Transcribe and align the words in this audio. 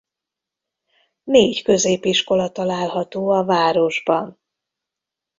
Négy 1.23 1.63
középiskola 1.63 2.51
található 2.51 3.29
a 3.29 3.45
városban. 3.45 4.39